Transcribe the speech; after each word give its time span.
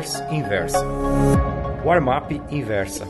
Letters 0.00 0.22
Inversa. 0.30 0.82
Warm-up 1.84 2.40
Inversa. 2.50 3.06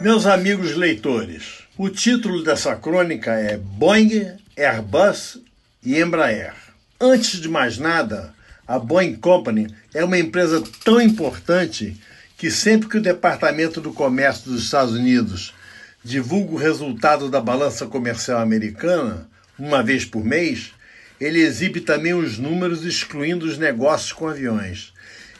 Meus 0.00 0.24
amigos 0.24 0.76
leitores, 0.76 1.64
o 1.76 1.88
título 1.88 2.44
dessa 2.44 2.76
crônica 2.76 3.32
é 3.32 3.56
Boeing, 3.56 4.36
Airbus 4.56 5.40
e 5.84 6.00
Embraer. 6.00 6.54
Antes 7.00 7.40
de 7.40 7.48
mais 7.48 7.76
nada, 7.76 8.32
a 8.68 8.78
Boeing 8.78 9.16
Company 9.16 9.66
é 9.92 10.04
uma 10.04 10.18
empresa 10.18 10.62
tão 10.84 11.00
importante 11.00 12.00
que 12.38 12.52
sempre 12.52 12.88
que 12.88 12.98
o 12.98 13.02
Departamento 13.02 13.80
do 13.80 13.92
Comércio 13.92 14.52
dos 14.52 14.62
Estados 14.62 14.94
Unidos 14.94 15.52
divulga 16.04 16.52
o 16.52 16.58
resultado 16.58 17.28
da 17.28 17.40
balança 17.40 17.84
comercial 17.86 18.38
americana, 18.38 19.28
uma 19.58 19.82
vez 19.82 20.04
por 20.04 20.24
mês, 20.24 20.72
ele 21.20 21.40
exibe 21.40 21.80
também 21.80 22.14
os 22.14 22.38
números 22.38 22.84
excluindo 22.84 23.44
os 23.44 23.58
negócios 23.58 24.12
com 24.12 24.26
aviões. 24.26 24.92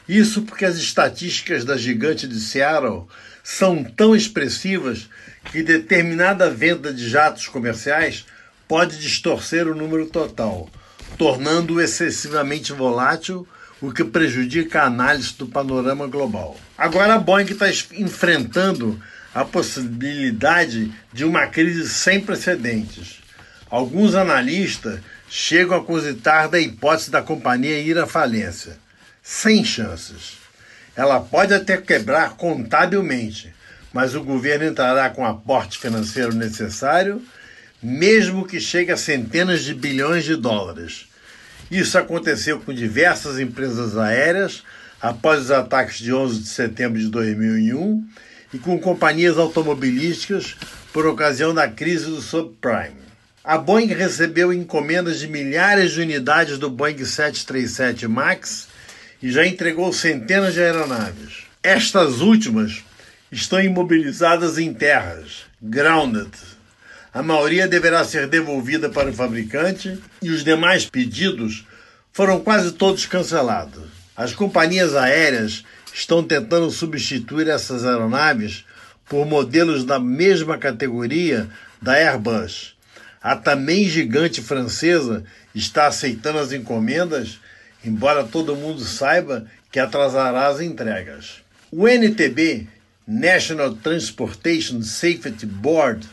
Isso 0.07 0.43
porque 0.43 0.65
as 0.65 0.77
estatísticas 0.77 1.65
da 1.65 1.75
gigante 1.75 2.27
de 2.27 2.39
Seattle 2.39 3.07
são 3.43 3.83
tão 3.83 4.15
expressivas 4.15 5.09
que 5.45 5.63
determinada 5.63 6.49
venda 6.49 6.93
de 6.93 7.09
jatos 7.09 7.47
comerciais 7.47 8.25
pode 8.67 8.97
distorcer 8.99 9.67
o 9.67 9.75
número 9.75 10.05
total, 10.05 10.69
tornando-o 11.17 11.81
excessivamente 11.81 12.71
volátil, 12.71 13.47
o 13.81 13.91
que 13.91 14.03
prejudica 14.03 14.81
a 14.81 14.85
análise 14.85 15.33
do 15.33 15.47
panorama 15.47 16.05
global. 16.05 16.55
Agora 16.77 17.15
a 17.15 17.19
Boeing 17.19 17.51
está 17.51 17.67
enfrentando 17.93 19.01
a 19.33 19.43
possibilidade 19.43 20.91
de 21.11 21.25
uma 21.25 21.47
crise 21.47 21.89
sem 21.89 22.21
precedentes. 22.21 23.21
Alguns 23.69 24.13
analistas 24.13 24.99
chegam 25.33 25.77
a 25.77 25.83
cogitar 25.85 26.49
da 26.49 26.59
hipótese 26.59 27.09
da 27.09 27.21
companhia 27.21 27.79
ir 27.79 27.97
à 27.97 28.05
falência. 28.05 28.77
Sem 29.23 29.63
chances. 29.63 30.33
Ela 30.93 31.21
pode 31.21 31.53
até 31.53 31.77
quebrar 31.77 32.35
contabilmente, 32.35 33.53
mas 33.93 34.13
o 34.13 34.21
governo 34.21 34.65
entrará 34.65 35.09
com 35.09 35.21
o 35.21 35.25
aporte 35.25 35.79
financeiro 35.79 36.35
necessário, 36.35 37.21
mesmo 37.81 38.45
que 38.45 38.59
chegue 38.59 38.91
a 38.91 38.97
centenas 38.97 39.63
de 39.63 39.73
bilhões 39.73 40.25
de 40.25 40.35
dólares. 40.35 41.07
Isso 41.71 41.97
aconteceu 41.97 42.59
com 42.59 42.73
diversas 42.73 43.39
empresas 43.39 43.97
aéreas 43.97 44.63
após 45.01 45.43
os 45.43 45.51
ataques 45.51 45.99
de 45.99 46.11
11 46.13 46.41
de 46.41 46.47
setembro 46.49 46.99
de 46.99 47.07
2001 47.07 48.05
e 48.53 48.59
com 48.59 48.77
companhias 48.77 49.37
automobilísticas 49.37 50.57
por 50.91 51.05
ocasião 51.05 51.53
da 51.53 51.69
crise 51.69 52.07
do 52.07 52.21
subprime. 52.21 53.10
A 53.43 53.57
Boeing 53.57 53.87
recebeu 53.87 54.53
encomendas 54.53 55.19
de 55.19 55.27
milhares 55.27 55.93
de 55.93 56.01
unidades 56.01 56.59
do 56.59 56.69
Boeing 56.69 57.03
737 57.03 58.07
MAX 58.07 58.67
e 59.19 59.31
já 59.31 59.43
entregou 59.47 59.91
centenas 59.91 60.53
de 60.53 60.61
aeronaves. 60.61 61.45
Estas 61.63 62.21
últimas 62.21 62.83
estão 63.31 63.59
imobilizadas 63.59 64.59
em 64.59 64.71
terras, 64.71 65.45
grounded. 65.59 66.29
A 67.11 67.23
maioria 67.23 67.67
deverá 67.67 68.05
ser 68.05 68.27
devolvida 68.27 68.91
para 68.91 69.09
o 69.09 69.13
fabricante 69.13 69.99
e 70.21 70.29
os 70.29 70.43
demais 70.43 70.85
pedidos 70.85 71.65
foram 72.13 72.41
quase 72.41 72.73
todos 72.73 73.07
cancelados. 73.07 73.89
As 74.15 74.33
companhias 74.33 74.95
aéreas 74.95 75.63
estão 75.91 76.23
tentando 76.23 76.69
substituir 76.69 77.47
essas 77.47 77.85
aeronaves 77.85 78.65
por 79.09 79.25
modelos 79.25 79.83
da 79.83 79.99
mesma 79.99 80.59
categoria 80.59 81.49
da 81.81 81.93
Airbus 81.93 82.79
a 83.21 83.35
também 83.35 83.87
gigante 83.87 84.41
francesa 84.41 85.23
está 85.53 85.87
aceitando 85.87 86.39
as 86.39 86.51
encomendas, 86.51 87.39
embora 87.85 88.23
todo 88.23 88.55
mundo 88.55 88.83
saiba 88.83 89.45
que 89.71 89.79
atrasará 89.79 90.47
as 90.47 90.59
entregas. 90.59 91.43
O 91.71 91.87
NTB, 91.87 92.67
National 93.07 93.73
Transportation 93.75 94.81
Safety 94.81 95.45
Board, 95.45 96.07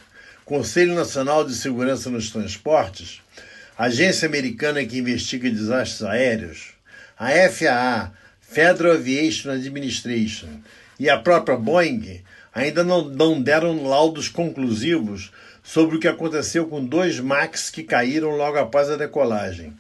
Conselho 0.45 0.95
Nacional 0.95 1.45
de 1.45 1.55
Segurança 1.55 2.11
nos 2.11 2.31
Transportes, 2.31 3.21
agência 3.77 4.29
americana 4.29 4.85
que 4.85 4.99
investiga 4.99 5.51
desastres 5.51 6.03
aéreos, 6.03 6.73
a 7.19 7.31
FAA, 7.51 8.13
Federal 8.41 8.95
Aviation 8.95 9.51
Administration, 9.51 10.49
e 10.99 11.09
a 11.09 11.19
própria 11.19 11.57
Boeing 11.57 12.23
ainda 12.55 12.83
não, 12.83 13.05
não 13.05 13.41
deram 13.41 13.87
laudos 13.87 14.29
conclusivos 14.29 15.31
sobre 15.63 15.97
o 15.97 16.01
que 16.01 16.09
aconteceu 16.09 16.67
com 16.67 16.85
dois 16.85 17.21
Max 17.21 17.71
que 17.71 17.83
caíram 17.83 18.31
logo 18.31 18.59
após 18.59 18.89
a 18.89 18.97
decolagem, 18.97 19.73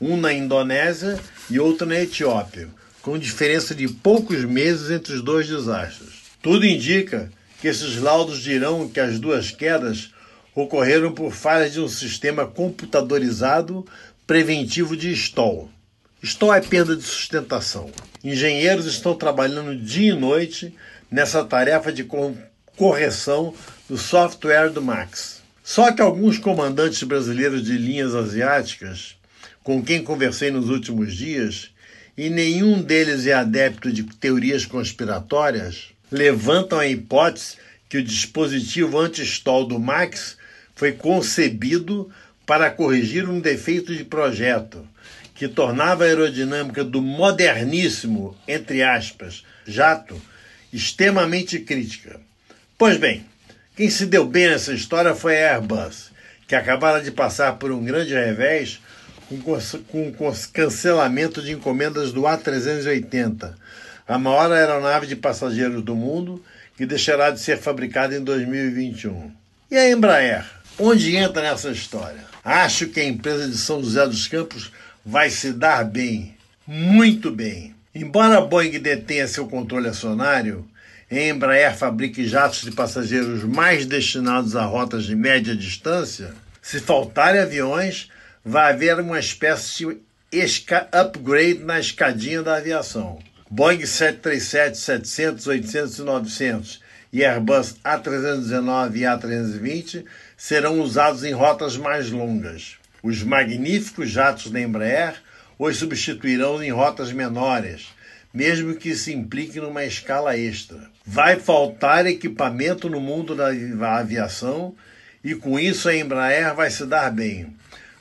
um 0.00 0.16
na 0.16 0.32
Indonésia 0.32 1.18
e 1.50 1.58
outro 1.60 1.86
na 1.86 2.00
Etiópia, 2.00 2.68
com 3.02 3.18
diferença 3.18 3.74
de 3.74 3.88
poucos 3.88 4.44
meses 4.44 4.90
entre 4.90 5.14
os 5.14 5.22
dois 5.22 5.46
desastres. 5.46 6.10
Tudo 6.42 6.66
indica 6.66 7.30
que 7.60 7.68
esses 7.68 7.98
laudos 7.98 8.40
dirão 8.40 8.88
que 8.88 9.00
as 9.00 9.18
duas 9.18 9.50
quedas 9.50 10.12
ocorreram 10.54 11.12
por 11.12 11.32
falhas 11.32 11.72
de 11.72 11.80
um 11.80 11.88
sistema 11.88 12.46
computadorizado 12.46 13.86
preventivo 14.26 14.96
de 14.96 15.12
stall. 15.12 15.70
Stall 16.22 16.54
é 16.54 16.60
perda 16.60 16.96
de 16.96 17.02
sustentação. 17.02 17.90
Engenheiros 18.24 18.86
estão 18.86 19.14
trabalhando 19.14 19.76
dia 19.76 20.12
e 20.12 20.16
noite 20.16 20.74
nessa 21.10 21.44
tarefa 21.44 21.92
de 21.92 22.06
correção 22.76 23.54
do 23.88 23.96
software 23.96 24.70
do 24.70 24.82
Max. 24.82 25.42
Só 25.62 25.92
que 25.92 26.00
alguns 26.00 26.38
comandantes 26.38 27.02
brasileiros 27.02 27.64
de 27.64 27.76
linhas 27.76 28.14
asiáticas, 28.14 29.16
com 29.62 29.82
quem 29.82 30.02
conversei 30.02 30.50
nos 30.50 30.70
últimos 30.70 31.14
dias, 31.14 31.70
e 32.16 32.30
nenhum 32.30 32.82
deles 32.82 33.26
é 33.26 33.32
adepto 33.32 33.92
de 33.92 34.02
teorias 34.02 34.64
conspiratórias, 34.64 35.88
levantam 36.10 36.78
a 36.78 36.86
hipótese 36.86 37.56
que 37.88 37.98
o 37.98 38.02
dispositivo 38.02 38.98
anti-stall 38.98 39.66
do 39.66 39.78
Max 39.78 40.36
foi 40.74 40.92
concebido 40.92 42.10
para 42.46 42.70
corrigir 42.70 43.28
um 43.28 43.40
defeito 43.40 43.94
de 43.94 44.04
projeto 44.04 44.86
que 45.34 45.46
tornava 45.46 46.04
a 46.04 46.06
aerodinâmica 46.06 46.82
do 46.82 47.00
moderníssimo, 47.00 48.36
entre 48.48 48.82
aspas, 48.82 49.44
jato 49.66 50.20
extremamente 50.72 51.58
crítica. 51.60 52.20
Pois 52.76 52.96
bem, 52.96 53.24
quem 53.76 53.88
se 53.90 54.06
deu 54.06 54.26
bem 54.26 54.48
nessa 54.48 54.72
história 54.72 55.14
foi 55.14 55.42
a 55.42 55.54
Airbus, 55.54 56.10
que 56.46 56.54
acabara 56.54 57.00
de 57.00 57.10
passar 57.10 57.54
por 57.54 57.70
um 57.70 57.84
grande 57.84 58.14
revés 58.14 58.80
com, 59.28 60.12
com 60.12 60.32
cancelamento 60.52 61.42
de 61.42 61.52
encomendas 61.52 62.12
do 62.12 62.22
A380, 62.22 63.54
a 64.06 64.18
maior 64.18 64.50
aeronave 64.50 65.06
de 65.06 65.14
passageiros 65.14 65.82
do 65.82 65.94
mundo, 65.94 66.42
que 66.76 66.86
deixará 66.86 67.30
de 67.30 67.40
ser 67.40 67.58
fabricada 67.58 68.16
em 68.16 68.24
2021. 68.24 69.30
E 69.70 69.76
a 69.76 69.90
Embraer? 69.90 70.44
Onde 70.78 71.16
entra 71.16 71.42
nessa 71.42 71.70
história? 71.70 72.24
Acho 72.44 72.86
que 72.88 73.00
a 73.00 73.04
empresa 73.04 73.48
de 73.48 73.58
São 73.58 73.82
José 73.82 74.06
dos 74.06 74.26
Campos 74.26 74.72
vai 75.04 75.28
se 75.28 75.52
dar 75.52 75.84
bem, 75.84 76.34
muito 76.66 77.30
bem. 77.30 77.74
Embora 78.00 78.38
a 78.38 78.40
Boeing 78.40 78.78
detenha 78.78 79.26
seu 79.26 79.48
controle 79.48 79.88
acionário, 79.88 80.64
a 81.10 81.16
Embraer 81.16 81.76
fabrique 81.76 82.28
jatos 82.28 82.60
de 82.60 82.70
passageiros 82.70 83.42
mais 83.42 83.86
destinados 83.86 84.54
a 84.54 84.64
rotas 84.64 85.02
de 85.02 85.16
média 85.16 85.52
distância, 85.56 86.32
se 86.62 86.78
faltarem 86.78 87.40
aviões, 87.40 88.08
vai 88.44 88.72
haver 88.72 89.00
uma 89.00 89.18
espécie 89.18 89.98
de 90.30 90.46
upgrade 90.92 91.58
na 91.64 91.80
escadinha 91.80 92.40
da 92.40 92.58
aviação. 92.58 93.18
Boeing 93.50 93.84
737, 93.84 94.78
700, 94.78 95.46
800 95.48 95.98
e 95.98 96.02
900 96.02 96.80
e 97.12 97.24
Airbus 97.24 97.74
A319 97.84 98.94
e 98.94 99.00
A320 99.00 100.04
serão 100.36 100.78
usados 100.80 101.24
em 101.24 101.32
rotas 101.32 101.76
mais 101.76 102.12
longas. 102.12 102.76
Os 103.02 103.24
magníficos 103.24 104.08
jatos 104.08 104.52
da 104.52 104.60
Embraer 104.60 105.16
os 105.58 105.76
substituirão 105.76 106.62
em 106.62 106.70
rotas 106.70 107.12
menores, 107.12 107.88
mesmo 108.32 108.76
que 108.76 108.94
se 108.94 109.12
implique 109.12 109.60
numa 109.60 109.84
escala 109.84 110.34
extra. 110.36 110.78
Vai 111.04 111.34
faltar 111.36 112.06
equipamento 112.06 112.88
no 112.88 113.00
mundo 113.00 113.34
da 113.34 113.48
aviação 113.98 114.74
e 115.24 115.34
com 115.34 115.58
isso 115.58 115.88
a 115.88 115.96
Embraer 115.96 116.54
vai 116.54 116.70
se 116.70 116.86
dar 116.86 117.10
bem. 117.10 117.52